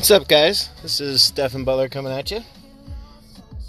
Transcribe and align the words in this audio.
What's 0.00 0.10
up, 0.10 0.28
guys? 0.28 0.70
This 0.80 0.98
is 0.98 1.22
Stephen 1.22 1.62
Butler 1.62 1.90
coming 1.90 2.10
at 2.10 2.30
you. 2.30 2.40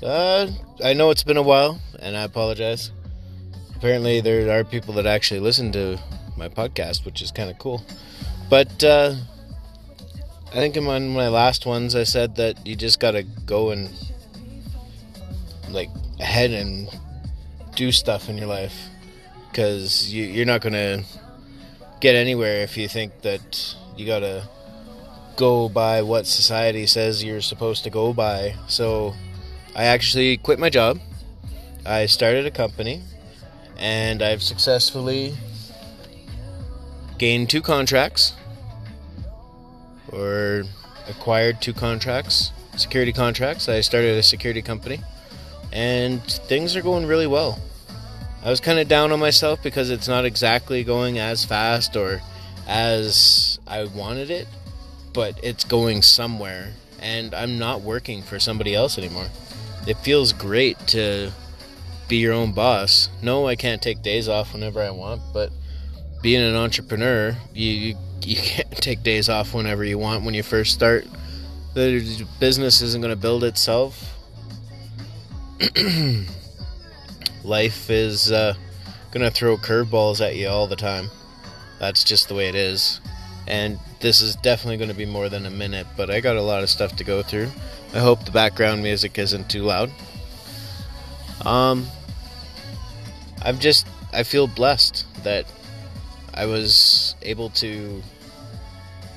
Uh, 0.01 0.47
I 0.81 0.93
know 0.93 1.09
it's 1.09 1.25
been 1.25 1.35
a 1.35 1.41
while, 1.41 1.81
and 1.99 2.15
I 2.15 2.23
apologize. 2.23 2.93
Apparently, 3.75 4.21
there 4.21 4.57
are 4.57 4.63
people 4.63 4.93
that 4.93 5.05
actually 5.05 5.41
listen 5.41 5.73
to 5.73 5.99
my 6.37 6.47
podcast, 6.47 7.03
which 7.03 7.21
is 7.21 7.33
kind 7.33 7.49
of 7.49 7.57
cool. 7.57 7.83
But 8.49 8.81
uh, 8.81 9.15
I 10.51 10.53
think 10.53 10.77
in 10.77 10.85
one 10.85 11.03
of 11.03 11.09
my 11.09 11.27
last 11.27 11.65
ones, 11.65 11.95
I 11.97 12.03
said 12.05 12.37
that 12.37 12.65
you 12.65 12.77
just 12.77 13.01
gotta 13.01 13.23
go 13.23 13.71
and 13.71 13.89
like 15.69 15.89
ahead 16.21 16.51
and 16.51 16.87
do 17.75 17.91
stuff 17.91 18.29
in 18.29 18.37
your 18.37 18.47
life 18.47 18.87
because 19.49 20.13
you, 20.13 20.23
you're 20.23 20.45
not 20.45 20.61
gonna 20.61 21.03
get 21.99 22.15
anywhere 22.15 22.61
if 22.61 22.77
you 22.77 22.87
think 22.87 23.19
that 23.23 23.75
you 23.97 24.05
gotta 24.05 24.47
go 25.35 25.69
by 25.69 26.01
what 26.01 26.27
society 26.27 26.85
says 26.85 27.23
you're 27.23 27.41
supposed 27.41 27.83
to 27.83 27.89
go 27.89 28.13
by. 28.13 28.55
So 28.67 29.13
I 29.75 29.85
actually 29.85 30.37
quit 30.37 30.59
my 30.59 30.69
job. 30.69 30.99
I 31.85 32.05
started 32.05 32.45
a 32.45 32.51
company 32.51 33.01
and 33.77 34.21
I've 34.21 34.43
successfully 34.43 35.33
gained 37.17 37.49
two 37.49 37.61
contracts 37.61 38.33
or 40.11 40.63
acquired 41.07 41.61
two 41.61 41.73
contracts, 41.73 42.51
security 42.77 43.13
contracts. 43.13 43.67
I 43.69 43.81
started 43.81 44.17
a 44.17 44.23
security 44.23 44.61
company 44.61 44.99
and 45.71 46.21
things 46.23 46.75
are 46.75 46.81
going 46.81 47.05
really 47.05 47.27
well. 47.27 47.59
I 48.43 48.49
was 48.49 48.59
kind 48.59 48.79
of 48.79 48.87
down 48.87 49.11
on 49.11 49.19
myself 49.19 49.61
because 49.63 49.89
it's 49.89 50.07
not 50.07 50.25
exactly 50.25 50.83
going 50.83 51.19
as 51.19 51.45
fast 51.45 51.95
or 51.95 52.21
as 52.67 53.59
I 53.67 53.85
wanted 53.85 54.29
it 54.29 54.47
but 55.13 55.39
it's 55.43 55.63
going 55.63 56.01
somewhere 56.01 56.73
and 57.01 57.33
I'm 57.33 57.57
not 57.57 57.81
working 57.81 58.21
for 58.21 58.39
somebody 58.39 58.75
else 58.75 58.97
anymore. 58.97 59.27
It 59.87 59.97
feels 59.97 60.31
great 60.33 60.77
to 60.89 61.31
be 62.07 62.17
your 62.17 62.33
own 62.33 62.51
boss. 62.51 63.09
No, 63.21 63.47
I 63.47 63.55
can't 63.55 63.81
take 63.81 64.01
days 64.03 64.29
off 64.29 64.53
whenever 64.53 64.81
I 64.81 64.91
want, 64.91 65.21
but 65.33 65.51
being 66.21 66.41
an 66.41 66.55
entrepreneur, 66.55 67.35
you 67.53 67.71
you, 67.71 67.95
you 68.21 68.35
can't 68.35 68.71
take 68.77 69.01
days 69.03 69.27
off 69.29 69.53
whenever 69.53 69.83
you 69.83 69.97
want 69.97 70.23
when 70.23 70.33
you 70.33 70.43
first 70.43 70.73
start. 70.73 71.07
The 71.73 72.25
business 72.39 72.81
isn't 72.81 73.01
going 73.01 73.13
to 73.13 73.19
build 73.19 73.43
itself. 73.43 74.13
Life 77.43 77.89
is 77.89 78.31
uh, 78.31 78.55
going 79.11 79.23
to 79.23 79.31
throw 79.31 79.57
curveballs 79.57 80.19
at 80.21 80.35
you 80.35 80.47
all 80.49 80.67
the 80.67 80.75
time. 80.75 81.09
That's 81.79 82.03
just 82.03 82.27
the 82.27 82.35
way 82.35 82.49
it 82.49 82.55
is. 82.55 82.99
And 83.47 83.79
this 84.01 84.21
is 84.21 84.35
definitely 84.37 84.77
going 84.77 84.89
to 84.89 84.95
be 84.95 85.05
more 85.05 85.29
than 85.29 85.45
a 85.45 85.51
minute, 85.51 85.87
but 85.95 86.09
I 86.09 86.19
got 86.19 86.35
a 86.35 86.41
lot 86.41 86.63
of 86.63 86.69
stuff 86.69 86.95
to 86.97 87.03
go 87.03 87.21
through. 87.21 87.49
I 87.93 87.99
hope 87.99 88.25
the 88.25 88.31
background 88.31 88.83
music 88.83 89.17
isn't 89.17 89.49
too 89.49 89.63
loud. 89.63 89.91
Um, 91.45 91.87
I'm 93.41 93.59
just, 93.59 93.87
I 94.11 94.23
feel 94.23 94.47
blessed 94.47 95.05
that 95.23 95.45
I 96.33 96.45
was 96.45 97.15
able 97.21 97.49
to 97.51 98.01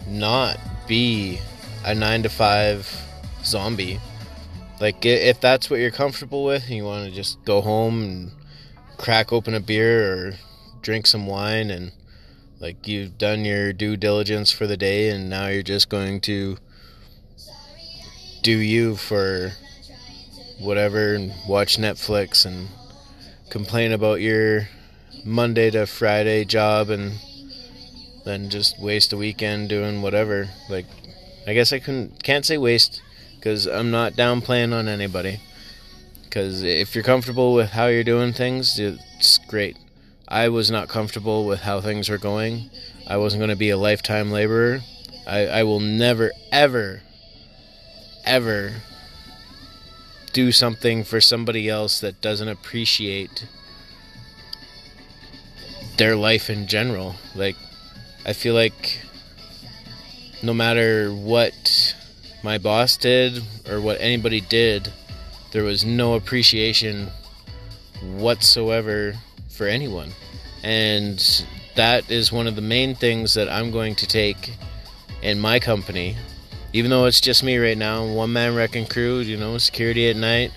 not 0.06 0.58
be 0.86 1.40
a 1.84 1.94
9 1.94 2.24
to 2.24 2.28
5 2.28 3.02
zombie. 3.44 4.00
Like, 4.80 5.04
if 5.04 5.40
that's 5.40 5.70
what 5.70 5.80
you're 5.80 5.90
comfortable 5.90 6.44
with, 6.44 6.64
and 6.64 6.76
you 6.76 6.84
want 6.84 7.08
to 7.08 7.14
just 7.14 7.42
go 7.44 7.60
home 7.60 8.02
and 8.02 8.30
crack 8.98 9.32
open 9.32 9.54
a 9.54 9.60
beer 9.60 10.12
or 10.12 10.34
drink 10.82 11.06
some 11.06 11.26
wine 11.26 11.70
and 11.70 11.92
like 12.60 12.86
you've 12.86 13.18
done 13.18 13.44
your 13.44 13.72
due 13.72 13.96
diligence 13.96 14.50
for 14.50 14.66
the 14.66 14.76
day 14.76 15.10
and 15.10 15.28
now 15.28 15.48
you're 15.48 15.62
just 15.62 15.88
going 15.88 16.20
to 16.20 16.56
do 18.42 18.58
you 18.58 18.96
for 18.96 19.52
whatever 20.58 21.14
and 21.14 21.32
watch 21.48 21.78
Netflix 21.78 22.46
and 22.46 22.68
complain 23.50 23.92
about 23.92 24.20
your 24.20 24.68
Monday 25.24 25.70
to 25.70 25.86
Friday 25.86 26.44
job 26.44 26.90
and 26.90 27.12
then 28.24 28.50
just 28.50 28.78
waste 28.78 29.12
a 29.12 29.16
weekend 29.16 29.68
doing 29.68 30.02
whatever. 30.02 30.48
Like 30.68 30.86
I 31.46 31.54
guess 31.54 31.72
I 31.72 31.78
couldn't 31.78 32.22
can't 32.22 32.44
say 32.44 32.58
waste 32.58 33.02
cuz 33.40 33.66
I'm 33.66 33.90
not 33.90 34.14
downplaying 34.14 34.72
on 34.72 34.88
anybody. 34.88 35.40
Cuz 36.30 36.62
if 36.62 36.94
you're 36.94 37.04
comfortable 37.04 37.54
with 37.54 37.70
how 37.70 37.86
you're 37.86 38.04
doing 38.04 38.32
things, 38.32 38.78
it's 38.78 39.38
great. 39.38 39.76
I 40.28 40.48
was 40.48 40.70
not 40.70 40.88
comfortable 40.88 41.44
with 41.44 41.60
how 41.60 41.80
things 41.80 42.08
were 42.08 42.18
going. 42.18 42.70
I 43.06 43.18
wasn't 43.18 43.40
going 43.40 43.50
to 43.50 43.56
be 43.56 43.70
a 43.70 43.76
lifetime 43.76 44.30
laborer. 44.30 44.80
I, 45.26 45.46
I 45.46 45.62
will 45.64 45.80
never, 45.80 46.32
ever, 46.50 47.02
ever 48.24 48.72
do 50.32 50.50
something 50.50 51.04
for 51.04 51.20
somebody 51.20 51.68
else 51.68 52.00
that 52.00 52.20
doesn't 52.20 52.48
appreciate 52.48 53.46
their 55.96 56.16
life 56.16 56.50
in 56.50 56.66
general. 56.66 57.16
Like, 57.34 57.56
I 58.26 58.32
feel 58.32 58.54
like 58.54 59.00
no 60.42 60.54
matter 60.54 61.10
what 61.10 61.94
my 62.42 62.58
boss 62.58 62.96
did 62.96 63.42
or 63.68 63.80
what 63.80 64.00
anybody 64.00 64.40
did, 64.40 64.92
there 65.52 65.64
was 65.64 65.84
no 65.84 66.14
appreciation 66.14 67.08
whatsoever 68.02 69.14
for 69.54 69.66
anyone. 69.66 70.12
And 70.62 71.18
that 71.76 72.10
is 72.10 72.32
one 72.32 72.46
of 72.46 72.56
the 72.56 72.62
main 72.62 72.94
things 72.94 73.34
that 73.34 73.48
I'm 73.48 73.70
going 73.70 73.94
to 73.96 74.06
take 74.06 74.52
in 75.22 75.40
my 75.40 75.58
company. 75.58 76.16
Even 76.72 76.90
though 76.90 77.06
it's 77.06 77.20
just 77.20 77.44
me 77.44 77.56
right 77.56 77.78
now, 77.78 78.04
one 78.06 78.32
man 78.32 78.54
wrecking 78.54 78.86
crew, 78.86 79.20
you 79.20 79.36
know, 79.36 79.58
security 79.58 80.08
at 80.10 80.16
night, 80.16 80.52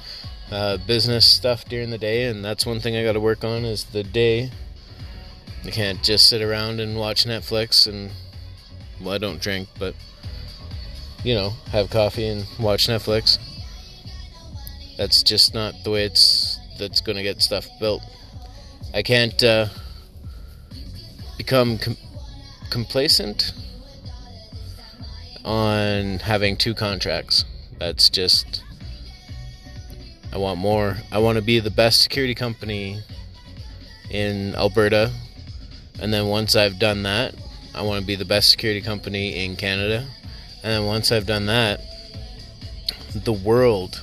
uh, 0.51 0.77
business 0.77 1.25
stuff 1.25 1.65
during 1.65 1.89
the 1.89 1.97
day, 1.97 2.25
and 2.25 2.43
that's 2.43 2.65
one 2.65 2.79
thing 2.79 2.95
I 2.95 3.03
got 3.03 3.13
to 3.13 3.19
work 3.19 3.43
on 3.43 3.65
is 3.65 3.83
the 3.85 4.03
day. 4.03 4.49
I 5.63 5.69
can't 5.69 6.01
just 6.01 6.27
sit 6.27 6.41
around 6.41 6.79
and 6.79 6.97
watch 6.97 7.25
Netflix 7.25 7.87
and 7.87 8.11
well, 9.01 9.13
I 9.13 9.17
don't 9.17 9.41
drink, 9.41 9.67
but 9.77 9.93
you 11.23 11.33
know, 11.33 11.51
have 11.71 11.89
coffee 11.89 12.27
and 12.27 12.45
watch 12.59 12.87
Netflix. 12.87 13.37
That's 14.97 15.21
just 15.21 15.53
not 15.53 15.75
the 15.83 15.91
way 15.91 16.05
it's 16.05 16.57
that's 16.79 17.01
going 17.01 17.17
to 17.17 17.23
get 17.23 17.41
stuff 17.41 17.67
built. 17.79 18.01
I 18.97 19.03
can't 19.03 19.43
uh, 19.43 19.67
become 21.37 21.77
com- 21.77 21.97
complacent 22.71 23.53
on 25.45 26.17
having 26.17 26.57
two 26.57 26.73
contracts. 26.73 27.45
That's 27.77 28.09
just. 28.09 28.63
I 30.33 30.37
want 30.37 30.57
more. 30.57 30.97
I 31.11 31.19
want 31.19 31.35
to 31.35 31.43
be 31.43 31.59
the 31.59 31.69
best 31.69 32.01
security 32.01 32.33
company 32.33 33.03
in 34.09 34.55
Alberta. 34.55 35.11
And 35.99 36.11
then 36.11 36.25
once 36.25 36.55
I've 36.55 36.79
done 36.79 37.03
that, 37.03 37.35
I 37.75 37.83
want 37.83 38.01
to 38.01 38.07
be 38.07 38.15
the 38.15 38.25
best 38.25 38.49
security 38.49 38.81
company 38.81 39.45
in 39.45 39.57
Canada. 39.57 40.07
And 40.63 40.71
then 40.73 40.85
once 40.85 41.11
I've 41.11 41.27
done 41.27 41.45
that, 41.45 41.81
the 43.13 43.33
world. 43.33 44.01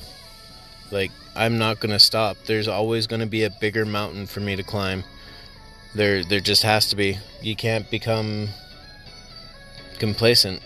Like, 0.93 1.11
I'm 1.36 1.58
not 1.58 1.80
going 1.80 1.92
to 1.92 1.98
stop. 1.98 2.36
There's 2.46 2.68
always 2.68 3.06
going 3.06 3.20
to 3.20 3.26
be 3.26 3.44
a 3.44 3.50
bigger 3.50 3.84
mountain 3.84 4.26
for 4.26 4.40
me 4.40 4.56
to 4.56 4.62
climb. 4.62 5.04
There 5.94 6.24
there 6.24 6.40
just 6.40 6.62
has 6.62 6.88
to 6.88 6.96
be. 6.96 7.18
You 7.40 7.56
can't 7.56 7.90
become 7.90 8.48
complacent. 9.98 10.62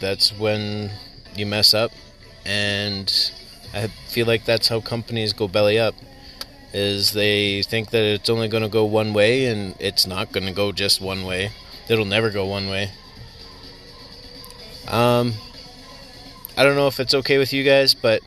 That's 0.00 0.36
when 0.36 0.90
you 1.36 1.46
mess 1.46 1.74
up 1.74 1.92
and 2.44 3.30
I 3.72 3.86
feel 3.86 4.26
like 4.26 4.44
that's 4.44 4.68
how 4.68 4.80
companies 4.80 5.32
go 5.32 5.48
belly 5.48 5.78
up 5.78 5.94
is 6.74 7.12
they 7.12 7.62
think 7.62 7.90
that 7.90 8.02
it's 8.02 8.28
only 8.28 8.48
going 8.48 8.62
to 8.62 8.68
go 8.68 8.84
one 8.84 9.12
way 9.14 9.46
and 9.46 9.74
it's 9.78 10.06
not 10.06 10.32
going 10.32 10.46
to 10.46 10.52
go 10.52 10.72
just 10.72 11.00
one 11.00 11.24
way. 11.24 11.52
It'll 11.88 12.04
never 12.04 12.30
go 12.30 12.46
one 12.46 12.68
way. 12.68 12.90
Um 14.88 15.34
I 16.56 16.64
don't 16.64 16.76
know 16.76 16.86
if 16.86 17.00
it's 17.00 17.14
okay 17.14 17.38
with 17.38 17.52
you 17.52 17.64
guys, 17.64 17.94
but 17.94 18.20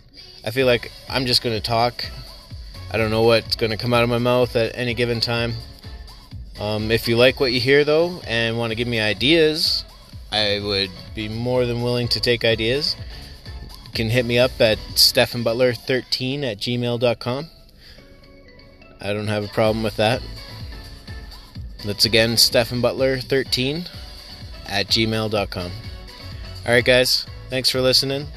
I 0.45 0.51
feel 0.51 0.67
like 0.67 0.91
I'm 1.09 1.25
just 1.25 1.41
going 1.41 1.55
to 1.55 1.61
talk. 1.61 2.05
I 2.91 2.97
don't 2.97 3.09
know 3.09 3.23
what's 3.23 3.55
going 3.55 3.71
to 3.71 3.77
come 3.77 3.93
out 3.93 4.03
of 4.03 4.09
my 4.09 4.19
mouth 4.19 4.55
at 4.55 4.77
any 4.77 4.93
given 4.93 5.19
time. 5.19 5.55
Um, 6.59 6.91
if 6.91 7.07
you 7.07 7.17
like 7.17 7.39
what 7.39 7.51
you 7.51 7.59
hear, 7.59 7.83
though, 7.83 8.21
and 8.27 8.57
want 8.57 8.69
to 8.69 8.75
give 8.75 8.87
me 8.87 8.99
ideas, 8.99 9.83
I 10.31 10.59
would 10.63 10.91
be 11.15 11.27
more 11.27 11.65
than 11.65 11.81
willing 11.81 12.07
to 12.09 12.19
take 12.19 12.45
ideas. 12.45 12.95
You 13.85 13.91
can 13.93 14.09
hit 14.11 14.23
me 14.25 14.37
up 14.37 14.61
at 14.61 14.77
stephenbutler13 14.93 16.43
at 16.43 16.59
gmail.com. 16.59 17.49
I 19.01 19.13
don't 19.13 19.27
have 19.27 19.43
a 19.43 19.49
problem 19.49 19.83
with 19.83 19.97
that. 19.97 20.21
That's 21.83 22.05
again 22.05 22.35
stephenbutler13 22.35 23.89
at 24.67 24.87
gmail.com. 24.87 25.71
Alright, 26.65 26.85
guys, 26.85 27.25
thanks 27.49 27.69
for 27.69 27.81
listening 27.81 28.27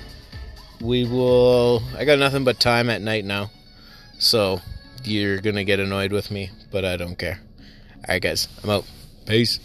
we 0.81 1.05
will. 1.05 1.83
I 1.97 2.05
got 2.05 2.19
nothing 2.19 2.45
but 2.45 2.61
time 2.61 2.91
at 2.91 3.03
night 3.03 3.25
now. 3.25 3.51
So 4.19 4.61
you're 5.05 5.41
going 5.41 5.57
to 5.57 5.65
get 5.65 5.81
annoyed 5.81 6.13
with 6.13 6.31
me, 6.31 6.51
but 6.71 6.85
I 6.85 6.97
don't 6.97 7.17
care. 7.17 7.41
Alright, 8.03 8.23
guys, 8.23 8.49
I'm 8.63 8.71
out. 8.71 8.85
Peace. 9.27 9.61